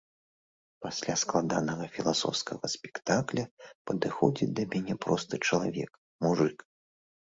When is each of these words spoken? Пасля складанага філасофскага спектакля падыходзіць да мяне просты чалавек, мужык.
Пасля 0.85 1.13
складанага 1.23 1.85
філасофскага 1.99 2.65
спектакля 2.77 3.43
падыходзіць 3.87 4.53
да 4.57 4.69
мяне 4.75 4.93
просты 5.09 5.35
чалавек, 5.49 5.91
мужык. 6.27 6.57